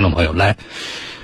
[0.00, 0.56] 听众朋友，来，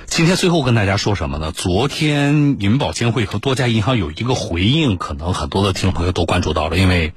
[0.05, 1.51] 今天最后跟大家说什么呢？
[1.51, 7.11] 昨天银保监会和多家银行有一个回应，可能很多的听众朋友都关注到了，因为，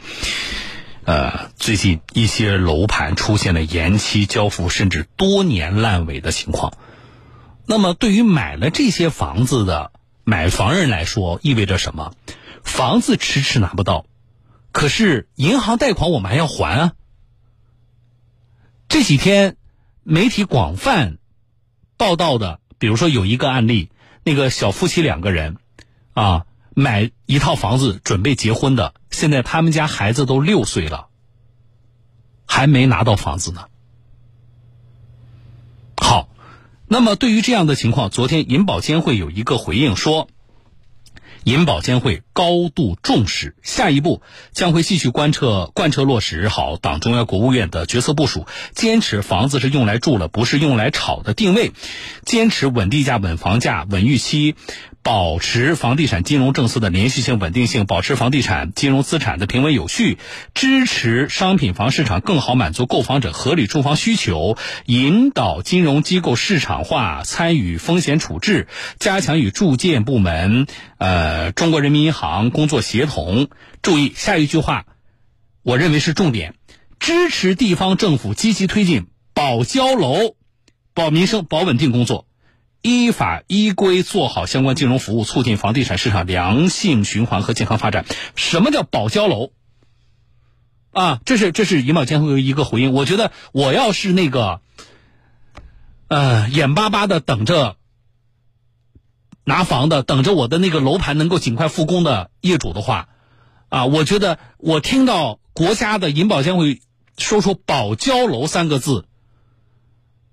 [1.05, 6.73] 呃，最近一些楼盘出现了延期交付甚至多年烂尾的情况。
[7.67, 9.93] 那么，对于买了这些房子的
[10.25, 12.15] 买房人来说，意味着什么？
[12.65, 14.07] 房子迟迟拿不到，
[14.73, 16.93] 可是银行贷款我们还要还啊。
[18.89, 19.59] 这几天
[20.03, 21.19] 媒体广泛
[22.01, 23.91] 报道的，比如说有一个案例，
[24.25, 25.59] 那个小夫妻两个人
[26.15, 31.09] 啊，买一套房子准备结婚的，现在他们家孩子都六岁了，
[32.47, 33.67] 还没拿到房子呢。
[35.99, 36.31] 好，
[36.87, 40.27] 那么对于这样的情况，昨天银保监会有一个回应说。
[41.45, 44.23] 银保监会高度重视，下一步
[44.53, 51.73] 将会继续贯彻贯彻落实好党中央、国务院的决策部署，坚持房子是用来住了，不是用来炒的定位，
[52.25, 54.55] 坚持稳地价、稳房价、稳预期。
[55.03, 60.19] 保持房地产金融政策的连续性、稳定性，保持房地产金融资产的平稳有序，
[60.53, 70.67] 支持商品房市场更好满足购房者合理住房需求，引导金融机构市场化参与风险处置，加强与住建部门、
[70.99, 73.49] 呃中国人民银行工作协同。
[73.81, 74.85] 注意下一句话，
[75.63, 76.55] 我认为是重点，
[76.99, 80.37] 支持地方政府积极推进保交楼、
[80.93, 82.27] 保民生、保稳定工作。
[82.83, 88.07] 依法依规做好相关金融服务，促进房地产市场良性循环和健康发展。
[88.37, 89.51] 什么叫保交楼？
[90.93, 92.93] 啊，这是这是银保监会一个回应。
[92.93, 94.61] 我觉得我要是那个，
[96.09, 97.77] 呃，眼巴巴的等着
[99.45, 103.09] 拿房的，等着我的那个楼盘能够尽快复工的业主的话，
[103.69, 106.81] 啊，我觉得我听到国家的银保监会
[107.19, 109.05] 说出“保交楼”三个字，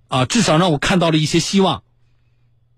[0.07, 1.83] 啊，至少让我看到了一些希望。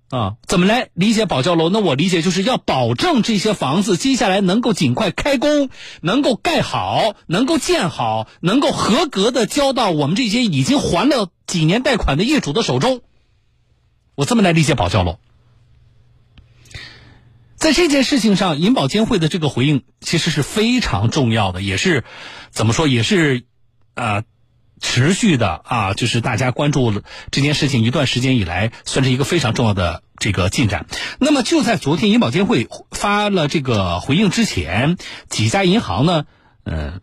[0.09, 1.69] 啊，怎么来理解保交楼？
[1.69, 5.69] 那我理解就是要保证这些房子接下来能够尽快开工，
[6.01, 13.01] 能够盖好，能够建好，能够合格的交到我们这些已经还了几年贷款的业主的手中。
[14.15, 15.19] 我这么来理解保交楼。
[17.55, 22.03] 在这件事情上，银保监会的这个回应其实是非常重要的，也是
[22.49, 23.43] 怎么说，也是
[23.93, 24.23] 啊。
[24.81, 27.01] 持续的啊，就是大家关注
[27.31, 30.87] 这件事情一段时间以来，算是一个非常重要的这个进展。
[31.19, 34.97] 那么就在昨天银保监会发了这个回应之前，
[35.29, 36.25] 几家银行呢，
[36.63, 37.01] 嗯，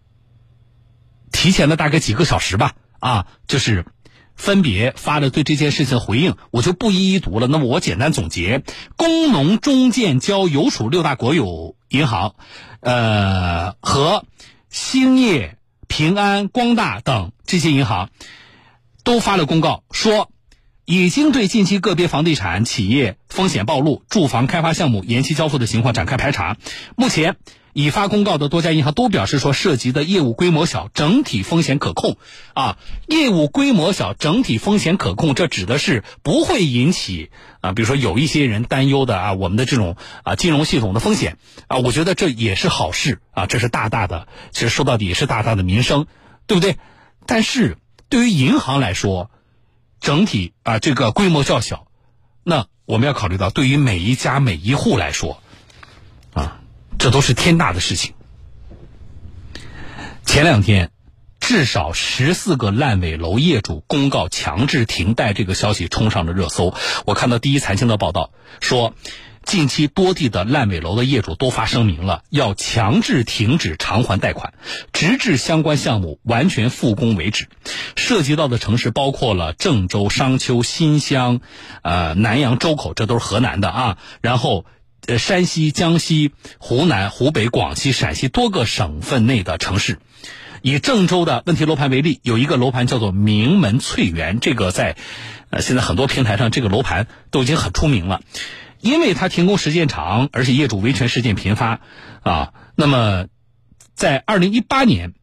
[1.32, 3.84] 提前了大概几个小时吧，啊，就是
[4.34, 7.47] 分别发了对这件事情的回应，我就不一一读了。
[7.47, 8.62] 那么我简单总结：
[8.97, 12.34] 工农中建交邮储六大国有银行，
[12.81, 14.25] 呃，和
[14.70, 15.56] 兴业。
[15.86, 18.10] 平安、光大等这些银行
[19.04, 20.30] 都发了公告，说
[20.84, 26.56] 已经对近期个别房地产企业风险暴露、住房开发项目延期交付的情况展开排查。
[26.96, 27.36] 目前
[27.76, 32.16] 已发公告的多家银行都表示说，涉及的业务规模小，整体风险可控。
[32.54, 41.37] 啊，业务规模小，整体风险可控，这指的是不会引起啊，比如说有一些人担忧的啊，我们的这种啊金融系统的风险
[41.69, 46.06] 啊，我觉得这也是好事啊，这是大大的，其实说到底也是大大的民生。
[46.47, 46.78] 对不对？
[47.26, 47.76] 但是
[48.08, 49.31] 对于银行来说，
[50.00, 51.88] 整体啊这个规模较小，
[52.43, 55.43] 那我们要考虑到对于每一家每一户来说，
[56.98, 58.14] 这都是天大的事情。
[60.24, 60.90] 前两天，
[61.40, 66.74] 至少十四个烂尾楼业主公告强制停贷这个消息冲上了热搜。
[67.04, 68.94] 我看到第一财经的报道说。
[69.46, 74.54] 近期多地的烂尾楼的业主都发声明了，要强制停止偿还贷款，
[74.92, 77.46] 直至相关项目完全复工为止。
[77.94, 81.38] 涉及到的城市包括了郑州、商丘、新乡、
[81.82, 83.98] 呃南阳、周口，这都是河南的啊。
[84.20, 84.66] 然后，
[85.06, 89.99] 呃山西、江西、湖南、湖北、广西、陕西多个省份内的城市。
[90.62, 94.97] 以郑州的问题楼盘为例，有一个楼盘叫做名门翠园，这个在
[95.50, 98.23] 呃现在很多平台上，这个楼盘都已经很出名了。
[98.81, 101.81] 因为它停工时间长，而且业主维权事件频发，
[102.23, 103.26] 啊，那么
[103.94, 105.14] 在二零一八年，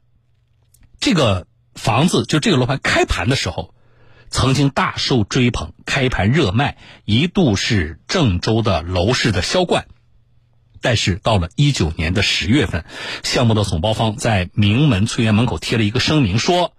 [1.00, 1.46] 这个
[1.76, 3.73] 房子就这个楼盘开盘的时候，
[4.34, 6.76] 曾经大受追捧，开盘热卖，
[7.06, 9.86] 一度是郑州的楼市的销冠。
[10.82, 12.84] 但是到了一九年的十月份，
[13.24, 16.74] 项目的总包方在名门翠园门口贴了一个声明，说。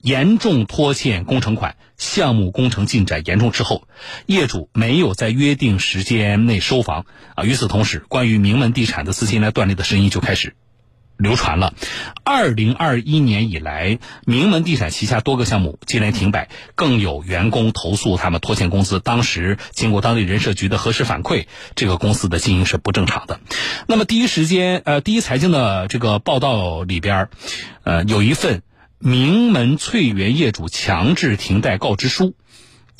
[0.00, 3.86] 严重拖欠工程款，项目工程进展严重滞后，
[4.26, 7.06] 业主没有在约定时间内收房
[7.36, 7.44] 啊。
[7.44, 10.56] 与此同时，关于名门地产的资金链断裂的声音就开始
[11.16, 11.74] 流传了，
[12.24, 18.98] 二零二一年以来，名门地产旗下多个项目接连停摆，更有员工投诉他们拖欠工资。
[18.98, 23.40] 当时经过当地人社局的核实反馈，这个公司的经营是不正常的。
[23.86, 27.28] 那么第一时间，呃，第一财经的这个报道里边，
[27.84, 28.62] 呃，有一份
[28.98, 32.34] 名门翠园业主强制停贷告知书。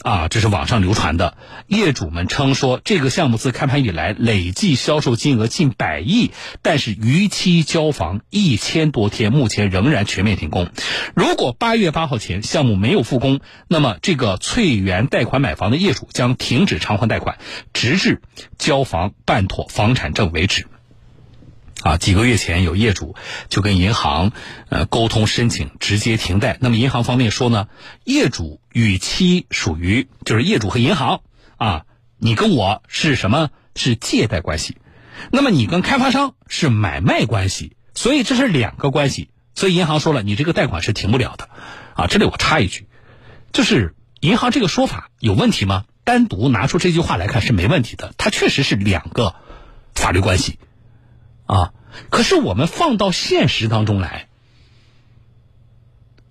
[0.02, 1.36] 啊，这是网上流传的。
[1.68, 10.70] 业主们称说，这个项目自开盘以来累计销售金额近百亿，但是逾期交房一千多天，目前仍然全面停工。
[11.14, 17.38] 如果八月八号前项目没有复工，那么这个翠园贷款买房的业主将停止偿还贷款，
[17.72, 18.22] 直至
[18.58, 20.66] 交房办妥房产证为止。
[21.82, 23.14] 啊，几个月前有业主
[23.48, 24.32] 就跟银行
[24.68, 27.68] 呃沟通申请直接停贷，那么银行方面说呢，
[28.04, 31.22] 业主与其属于就是业主和银行
[31.56, 31.84] 啊，
[32.18, 33.50] 你跟我是什么？
[33.74, 34.76] 是借贷关系，
[35.30, 41.48] 那么你跟开发商是买卖关系，所以这是两个关系，所以银行说了，你这个贷款是停不了的。
[41.94, 42.86] 啊，这里我插一句，
[43.50, 45.84] 就是银行这个说法有问题吗？
[46.04, 49.34] 单独拿出这句话来看是没问题的，它确实是两个
[49.94, 50.58] 法律关系。
[51.52, 51.74] 啊！
[52.08, 54.28] 可是我们放到现实当中来，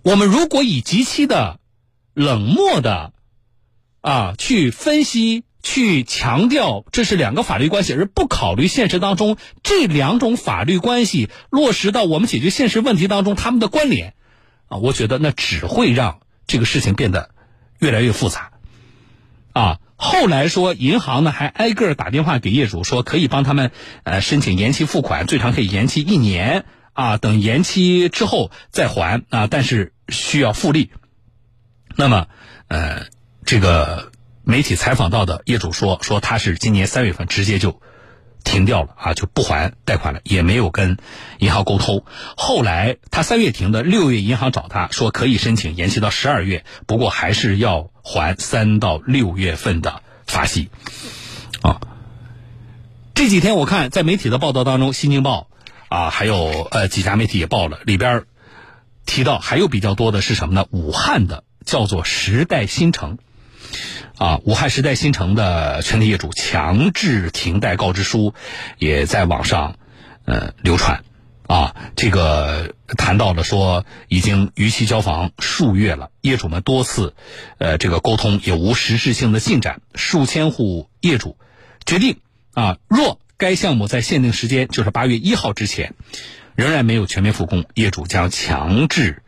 [0.01, 1.59] 我们如果以极其的
[2.15, 3.13] 冷漠的
[4.01, 14.15] 啊去分析、去强调这是两个法律关系，而不考虑现实当中这两种法律关系落实到我们解决现实问题当中他们的关联
[14.67, 17.29] 啊，我觉得那只会让这个事情变得
[17.77, 18.53] 越来越复杂
[19.53, 19.79] 啊。
[20.03, 23.69] 后来说，银行呢还挨个打电话给业主，说可以帮他们
[24.01, 30.89] 呃申请延期付款，最长可以延期一年啊，等延期之后再还啊，但是需要复利。
[31.95, 32.25] 那么
[32.67, 33.05] 呃，
[33.45, 34.11] 这个
[34.43, 37.79] 媒体采访到的业主说，说他是今年三月份直接就
[38.43, 40.97] 停掉了啊，就不还贷款了，也没有跟
[41.39, 42.03] 银行沟通。
[42.35, 47.89] 后来他三月停的，六月银行找他说可以申请延期到十二月，不过还是要。
[48.03, 50.71] 还三到六月份的罚息，
[51.61, 51.79] 啊，
[53.13, 55.49] 这几天我看在媒体的报道当中，《新京报》
[55.95, 58.23] 啊，还有呃几家媒体也报了，里边
[59.05, 60.65] 提到还有比较多的是什么呢？
[60.71, 63.19] 武汉的叫做时代新城，
[64.21, 68.35] 啊，武汉时代新城的全体业主强制停贷告知书
[68.77, 69.77] 也在网上
[70.25, 71.03] 呃流传。
[71.47, 77.15] 啊，这个谈到了说已经逾期交房数月了，业主们多次，
[77.57, 81.35] 呃，这个沟通也无实质性的进展，数千户业主
[81.83, 82.19] 决定
[82.53, 85.95] 啊，若该项目在限定时间，就是八月一号之前，
[86.53, 89.23] 仍然没有全面复工，业主将强制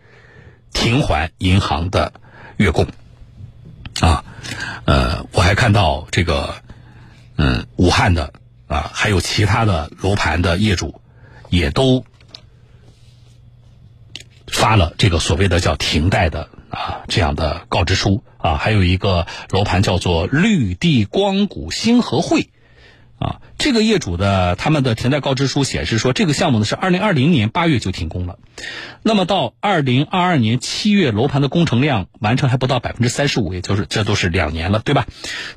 [0.72, 2.14] 停还银行的
[2.58, 2.86] 月供。
[4.02, 4.26] 啊，
[4.86, 6.56] 呃，我还看到这个，
[7.38, 8.34] 嗯，武汉的
[8.68, 11.02] 啊，还有其他的楼盘的业主
[11.50, 12.06] 也都。
[14.46, 22.52] 发了这个所谓的叫停贷的啊这样的告知书啊，还有一个楼盘叫做绿地光谷星河汇，
[23.20, 28.40] 啊，这个业主的他们的停贷告知书显示说，这个项目呢是二零二零年八月就停工了，
[29.02, 35.08] 那么到二零二二年七月楼盘的工程量完成还不到百分之三十五，也就是这都是两年了，对吧？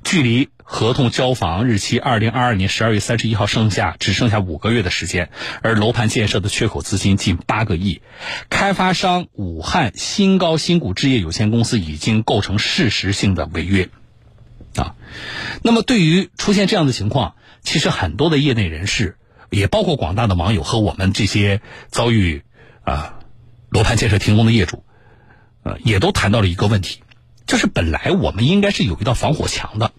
[0.04, 0.48] 距离。
[0.68, 5.30] 合同交房日期二零二二年十二月三十一号，剩下只剩下五个月的时间，
[5.62, 8.02] 而楼盘建设的缺口资金近八个亿，
[8.50, 13.90] 开发商武汉新高新谷置业有限公司已经构成事实性的违约，
[14.80, 14.94] 啊，
[15.62, 19.16] 那么对于出现这样的情况，其实很多的业内人士，
[19.50, 22.42] 也包括广大的网友和我们这些遭遇
[22.84, 23.18] 啊
[23.70, 24.84] 楼盘建设停工的业主，
[25.62, 27.02] 呃，也都谈到了一个问题，
[27.46, 29.92] 就是本来我们应该是有一道防火墙的。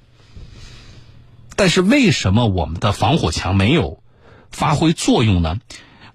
[1.55, 4.03] 但是为什么我们的防火墙没有
[4.51, 5.57] 发挥作用呢？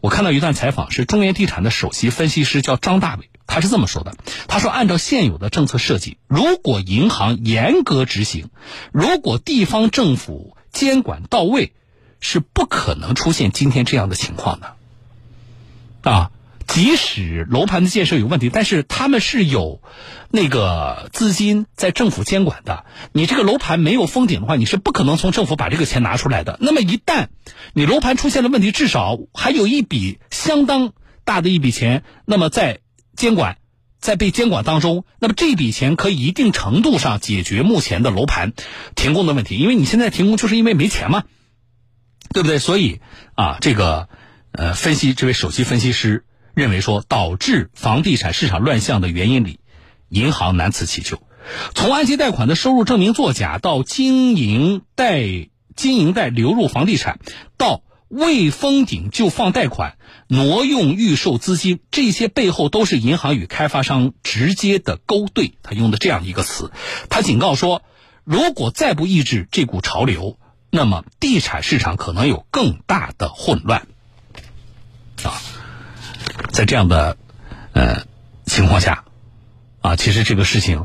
[0.02, 4.16] 我看到一段采访，是中原地产的首席分析师叫张大伟，他是这么说的
[4.48, 8.50] ：“他说，按照现有的政策设计，如果银行严格执行，
[8.92, 11.72] 如果地方政府监管到位，
[12.18, 14.74] 是不可能出现今天这样的情况的。”
[16.10, 16.30] 啊。
[16.72, 19.82] 即使楼盘的建设有问题，但是他们是有
[20.30, 22.86] 那个资金在政府监管的。
[23.12, 26.56] 你这个楼盘没有封顶的话，你是不可能从政府把这个钱拿出来的。
[26.62, 27.26] 那么一旦
[27.74, 32.78] 你楼盘出现了问题，至少还有一笔相当大的一笔钱，那么在
[33.16, 33.58] 监管
[34.00, 38.54] 在被监管当中，那么这笔钱可以一定程度上解决目前的楼盘
[38.94, 39.58] 停工的问题。
[39.58, 41.24] 因为你现在停工就是因为没钱嘛，
[42.32, 42.58] 对不对？
[42.58, 43.02] 所以
[43.34, 44.08] 啊，这个
[44.52, 46.24] 呃，分析这位首席分析师。
[46.54, 49.60] 认为说导致房地产市场乱象的原因里，
[50.08, 51.22] 银行难辞其咎。
[51.74, 57.18] 从按揭贷款的收入证明作假，到经营贷经营贷流入房地产，
[57.56, 59.96] 到未封顶就放贷款、
[60.28, 65.54] 挪用预售资金，这些背后都是银行与开发商直接的勾兑。
[65.62, 66.70] 他用的这样一个词，
[67.08, 67.82] 他警告说，
[68.22, 70.38] 如果再不抑制这股潮流，
[70.70, 73.88] 那么地产市场可能有更大的混乱。
[75.24, 75.40] 啊，
[76.52, 77.16] 在这样的
[77.72, 78.04] 呃
[78.44, 79.04] 情况下，
[79.80, 80.84] 啊，其实这个事情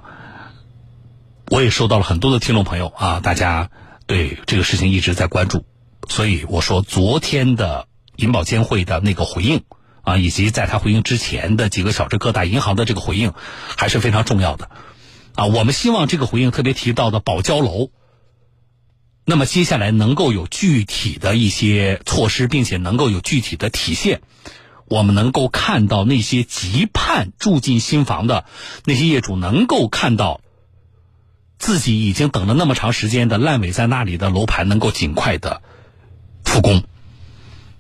[1.49, 3.69] 我也收到了很多的听众朋友啊，大家
[4.05, 5.65] 对这个事情一直在关注。
[6.07, 9.65] 所以我说，昨天的银保监会的那个回应
[10.03, 13.33] 啊，以及在他回应之前的几个小时各大银行的这个回应，
[13.77, 14.71] 还是非常重要的
[15.35, 15.47] 啊。
[15.47, 17.89] 我们希望这个回应特别提到的保交楼，
[19.25, 24.21] 那么接下来能够有具体的一些措施，并且能够有具体的体现。
[24.87, 28.45] 我们能够看到那些急盼住进新房的
[28.85, 30.41] 那些业主，能够看到
[31.57, 35.61] 自己已经等了那么长时间的烂尾在那里的楼盘，能够尽快的。
[36.43, 36.83] 复工，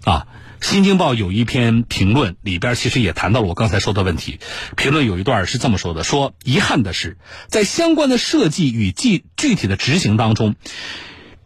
[0.03, 0.27] 啊，
[0.67, 4.39] 《新京报》有一篇评论，里边其实也谈到了我刚才说的问题。
[4.75, 10.55] 评论有一段是这么说的：说遗憾的是，在相关的设计与具具体的执行当中，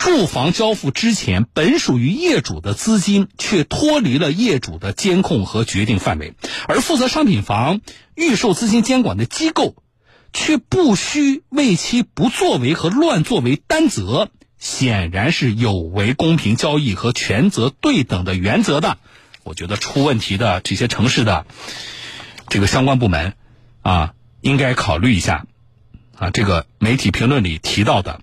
[0.01, 6.33] 住房交付之前本属于业主的资金却脱离了业主的监控和决定范围，
[6.67, 7.81] 而负责商品房
[8.15, 9.75] 预售资金监管的机构
[10.33, 14.29] 却不需为其不作为和乱作为担责。
[14.57, 18.97] 显然是有违公平交易和权责对等的原则的。
[19.43, 21.45] 我觉得出问题的这些城市的
[22.47, 23.35] 这个相关部门
[23.83, 25.45] 啊，应该考虑一下
[26.15, 28.21] 啊，这个媒体评论里提到的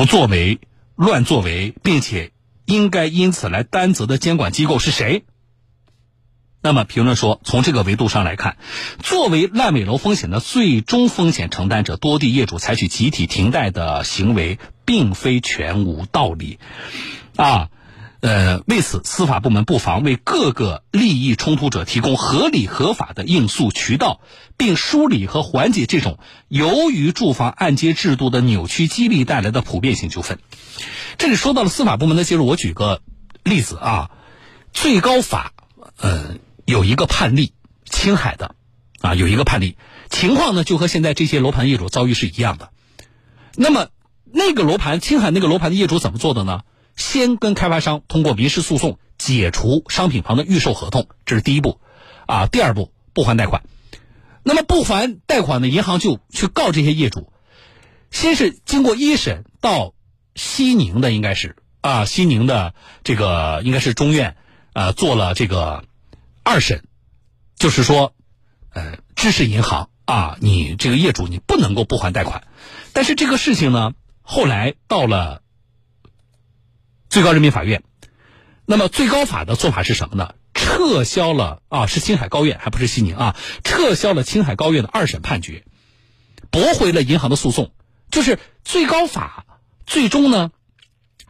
[0.00, 0.60] 不作为、
[0.96, 2.32] 乱作为，并且
[2.64, 5.26] 应该因此来担责的监管机构是谁？
[6.62, 8.56] 那么评论说，从这个维度上来看，
[9.02, 16.58] 作为烂尾楼风险的最终风险承担者，多地业主采取集体停贷的行为，并非全无道理。
[17.36, 17.68] 啊，
[18.20, 24.20] 呃，为此，司法部门不妨为各个利益冲突者提供合理合法的应诉渠道，
[24.56, 30.38] 并梳理和缓解这种由于住房按揭制度的扭曲激励带来的普遍性纠纷。
[31.18, 33.02] 这里说到了司法部门的介入，我举个
[33.42, 34.10] 例子啊，
[34.72, 35.52] 最高法，
[35.96, 36.36] 呃。
[36.66, 37.52] 有一个判例，
[37.84, 38.54] 青海的，
[39.00, 39.76] 啊，有一个判例，
[40.08, 42.70] 情况呢就和现在这些楼盘业主遭遇是一样的。
[43.56, 43.88] 那么
[44.32, 46.60] 那个楼盘，青海那个楼盘的业主怎么做的呢？
[46.96, 51.80] 先跟开发商通过民事诉讼解除商品房的预售合同，这是第一步，
[52.26, 53.62] 啊，第二步不还贷款。
[54.42, 57.32] 那么不还贷款呢，银行就去告这些业主。
[58.10, 59.94] 先是经过一审到
[60.34, 64.36] 西宁的应该是啊，西宁的这个应该是中院，
[64.72, 65.84] 呃，做了这个。
[66.42, 66.82] 二审，
[67.54, 68.14] 就是说，
[68.72, 72.44] 呃，支持银行啊，你这个业主你不能够不还贷款，
[72.94, 73.92] 但是这个事情呢，
[74.22, 75.42] 后来到了
[77.10, 77.82] 最高人民法院，
[78.64, 80.34] 那么最高法的做法是什么呢？
[80.54, 85.64] 撤销了啊，是青海高院，还不是西宁啊，撤销了青海高院的二审判决，
[86.50, 87.72] 驳回了银行的诉讼，
[88.12, 89.44] 就是最高法
[89.86, 90.52] 最终呢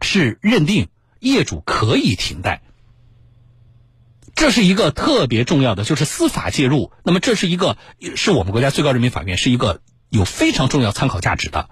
[0.01, 2.61] 是认定业主可以停贷。
[4.35, 6.91] 这是一个特别重要的，就是司法介入。
[7.03, 7.77] 那么，这是一个
[8.15, 11.69] 是我们国家最高人民法院是一个有非常重要参考价值的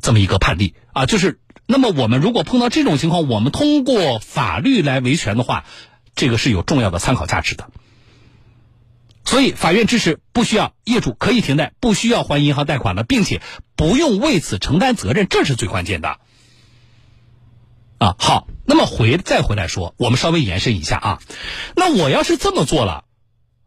[0.00, 1.06] 这么一个判例啊。
[1.06, 1.38] 就是
[1.70, 5.64] 那么，我们如果碰到这种情况，我们通过法律来维权的话，
[6.16, 7.70] 这个是有重要的参考价值的。
[9.24, 13.40] 所以，法院支持不需要业主可以停贷，不需要还银行贷款了，并且
[13.76, 16.18] 不用为此承担责任，这是最关键的。
[17.98, 21.22] 啊，好，那么回再回来说，我们稍微延伸一下啊。
[21.76, 23.04] 那我要是这么做了，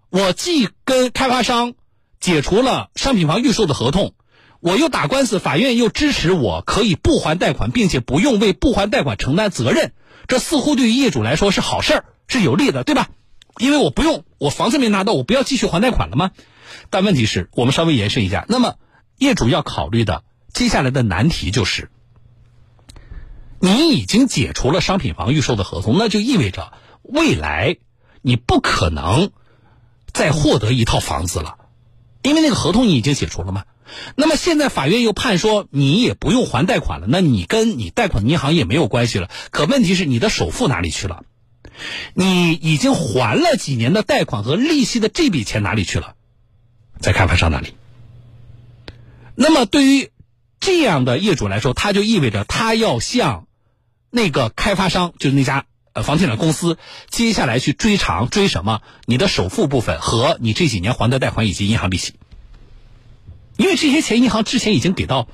[0.10, 1.76] 我既跟开发商
[2.20, 4.14] 解除了商品房预售的合同，
[4.64, 9.92] 我又打官司，法院又支持我可以不还贷款，并且不用为不还贷款承担责任，
[10.26, 13.10] 这似乎对于业主来说是好事儿，是有利的，对吧？
[13.58, 16.32] 因为我不用，我房子没拿到，我不要继续还贷款了吗？
[16.90, 18.76] 但问题是我们稍微延伸一下，那么
[19.18, 21.90] 业主要考虑的接下来的难题就是。
[23.60, 27.76] 你已经解除了商品房预售的合同，那就意味着未来
[28.22, 29.32] 你不可能
[30.14, 31.58] 再获得一套房子了，
[32.22, 33.66] 因为那个合同你已经解除了嘛。
[34.16, 39.30] 那么现在法院又判说你也不用还贷款了，那你跟你贷款银行也没有关系了。
[39.52, 41.24] 可问题是你的首付哪里去了？
[42.14, 46.16] 你已经还了几年的贷款和利息的这笔钱哪里去了？
[47.00, 47.74] 在开发商那里。
[49.36, 50.12] 那么对于
[50.60, 53.48] 这样的业主来说，他就意味着他要向
[54.12, 56.78] 那个开发商就是那家呃房地产公司，
[57.10, 58.82] 接下来去追偿追什么？
[59.06, 62.14] 你的首付部分和你这几年还的贷款以及银行利息，
[63.58, 65.28] 因为这些钱银行之前已经给到，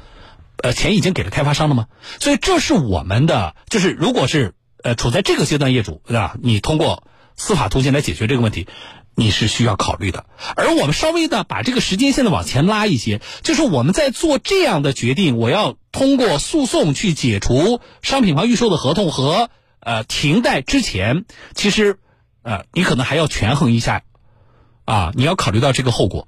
[0.62, 1.88] 呃钱已经给了开发商了吗？
[2.20, 6.36] 所以这是我们的，就是如果是呃处在这个阶段业主对吧？
[6.42, 7.04] 你通过
[7.36, 8.68] 司法途径来解决这个问题，
[9.16, 10.26] 你是需要考虑的。
[10.56, 19.50] 而我们稍微的把这个时间线的往前拉一些，就是我们在做这样的决定，我要通过诉讼去解除商品房预售的合同和
[19.80, 21.24] 呃停贷之前，
[21.56, 22.00] 其实
[22.42, 24.04] 呃你可能还要权衡一下
[24.84, 26.28] 啊，你要考虑到这个后果，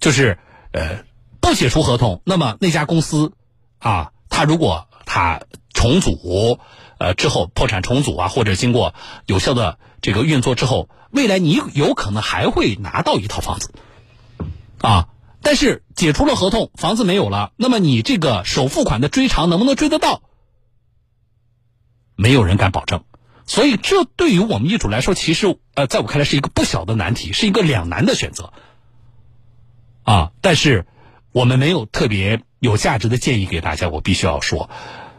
[0.00, 0.38] 就是
[0.72, 1.04] 呃
[1.40, 3.32] 不解除合同，那么那家公司
[3.78, 6.60] 啊，他如果他重组。
[7.00, 8.92] 呃，之后破产重组啊，或者经过
[9.24, 13.70] 有效的这个运作之后，未来你有可能还会拿到一套房子，
[14.80, 15.06] 啊，
[15.40, 20.22] 但是解除了合同，房子没有了，那么你这个首付款的追偿能不能追得到？
[22.16, 23.04] 没有人敢保证，
[23.46, 28.52] 所以这对于我们业主来说，其实呃，在我看来是一个不小的难题，是一个两难的选择，
[30.10, 30.86] 啊，但是
[31.32, 34.70] 我们没有特别有价值的建议给大家，我必须要说，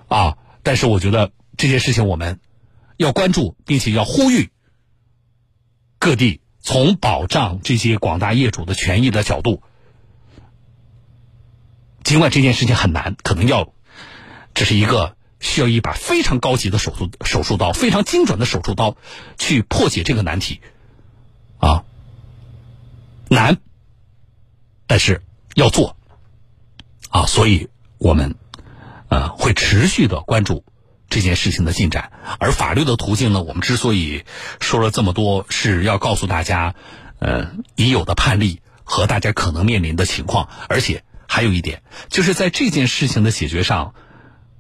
[0.08, 1.32] 啊，但是我觉得。
[1.60, 2.40] 这件事情我们
[2.96, 4.50] 要关注，并且要呼吁
[5.98, 9.62] 各地从保障这些广大业主的权益的角度，
[12.02, 13.74] 尽管这件事情很难，可能要
[14.54, 18.96] 这是一个需要一把非常高级的手术手术刀，非常精准的手术刀
[19.38, 20.62] 去破解这个难题
[21.58, 21.84] 啊，
[23.28, 23.58] 难，
[24.90, 25.22] 但是
[25.54, 25.96] 要做
[27.10, 27.70] 啊，所以
[28.00, 28.36] 我们
[29.08, 30.66] 呃会持续的关注。
[31.12, 33.42] 这件事情的进展，而法律的途径呢？
[33.42, 34.26] 我们之所以
[34.60, 36.76] 说了这么多，是要告诉大家，
[37.18, 43.96] 呃，已有的判例和大家可能面临的情况，而且还有一点，就是在这件事情的解决上，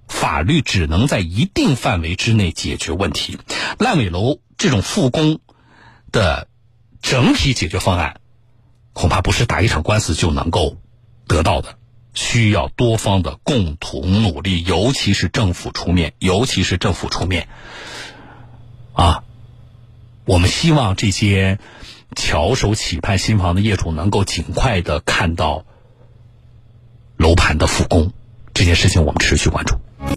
[0.08, 3.38] 法律只能在一定范围之内解决问题。
[3.78, 5.42] 烂尾楼这种复工
[6.12, 6.48] 的
[7.04, 8.22] 整体解决方案，
[9.00, 10.75] 恐怕不是打一场官司就能够
[11.25, 11.77] 得到的。
[12.13, 17.48] 需要多方的共同努力，尤其是政府出面，尤其是政府出面。
[18.91, 19.24] 啊，
[20.25, 21.60] 我们希望这些
[22.13, 25.63] 翘首企盼新房的业主能够尽快的看到
[27.15, 28.12] 楼盘的复工，
[28.53, 29.77] 这件事情我们持续关注。